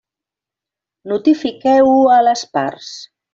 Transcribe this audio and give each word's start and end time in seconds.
Notifiqueu-ho 1.11 1.93
a 2.15 2.17
les 2.29 2.45
parts. 2.59 2.91